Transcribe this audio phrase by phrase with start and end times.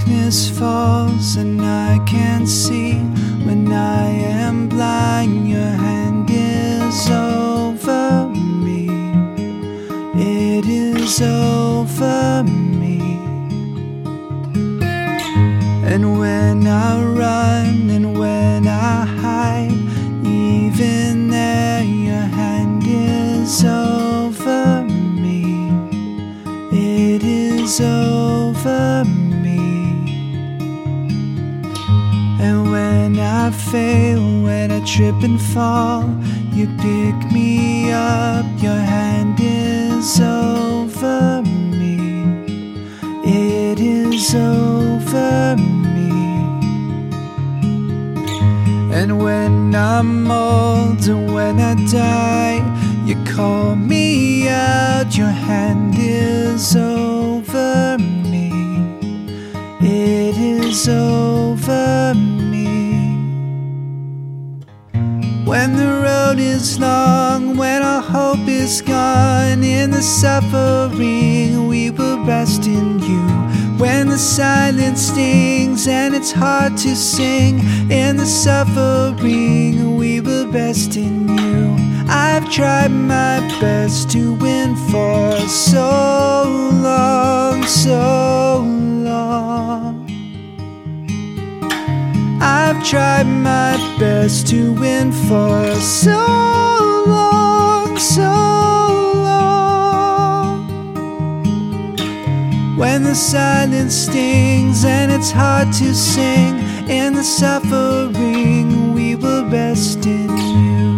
[0.00, 2.94] darkness falls and I can't see,
[3.44, 8.88] when I am blind, your hand is over me.
[10.14, 13.00] It is over me.
[15.84, 17.09] And when I
[33.52, 36.04] Fail, when I trip and fall,
[36.52, 38.46] you pick me up.
[38.62, 42.44] Your hand is over me.
[43.24, 46.10] It is over me.
[48.94, 52.62] And when I'm old and when I die,
[53.06, 55.16] you call me out.
[55.16, 57.49] Your hand is over
[65.50, 72.24] When the road is long, when our hope is gone, in the suffering we will
[72.24, 73.26] rest in you.
[73.76, 77.58] When the silence stings and it's hard to sing,
[77.90, 81.76] in the suffering we will rest in you.
[82.08, 86.44] I've tried my best to win for so
[86.80, 88.29] long, so
[92.90, 98.22] tried my best to win for so long, so
[99.28, 100.66] long.
[102.76, 110.04] When the silence stings and it's hard to sing, in the suffering we will rest
[110.06, 110.90] in you.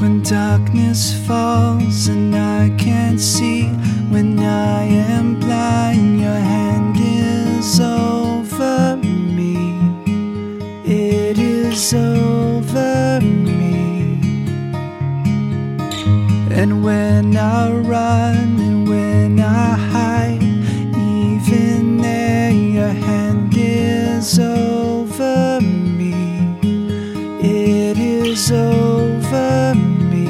[0.00, 3.66] When darkness falls and I can't see,
[4.12, 5.53] when I am blind,
[16.56, 26.14] And when I run and when I hide, even there, your hand is over me.
[27.42, 30.28] It is over me.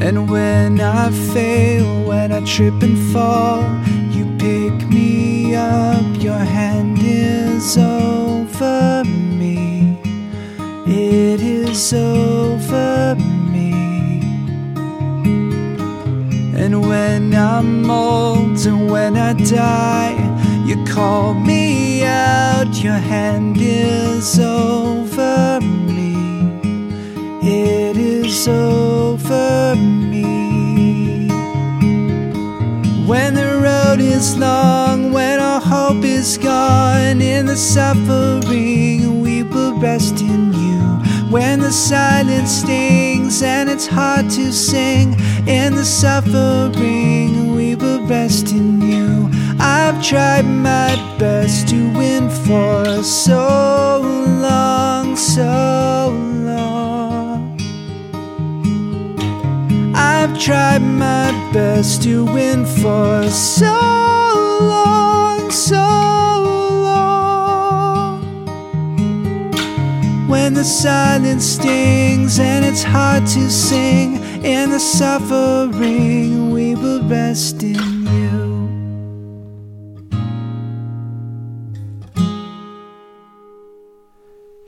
[0.00, 3.62] And when I fail, when I trip and fall,
[4.10, 6.02] you pick me up.
[6.18, 9.98] Your hand is over me.
[10.86, 12.33] It is over
[17.14, 20.16] when I'm old and when I die,
[20.66, 22.74] you call me out.
[22.82, 26.58] Your hand is over me.
[27.40, 31.28] It is over me.
[33.06, 39.78] When the road is long, when our hope is gone, in the suffering we will
[39.78, 40.80] rest in you.
[41.30, 45.14] When the silence stings and it's hard to sing,
[45.46, 47.03] in the suffering
[48.14, 49.28] rest in you.
[49.58, 54.00] I've tried my best to win for so
[54.48, 55.54] long, so
[56.50, 57.58] long.
[59.94, 63.76] I've tried my best to win for so
[64.74, 65.86] long, so
[66.88, 68.20] long.
[70.28, 74.08] When the silence stings and it's hard to sing,
[74.44, 78.03] in the suffering we will rest in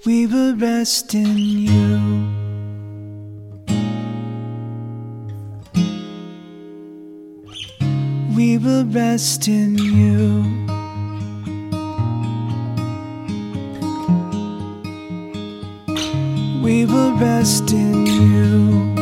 [0.06, 1.98] We will rest in you.
[8.36, 10.44] We will rest in you.
[16.62, 18.94] We will rest in you.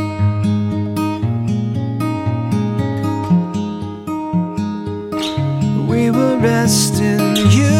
[5.86, 7.73] We will rest in you.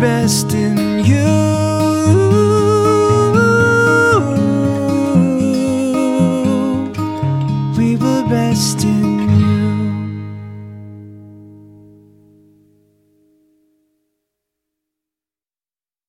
[0.00, 1.24] Rest in you.
[7.76, 8.84] We were best